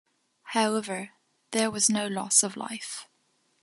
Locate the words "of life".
2.41-3.07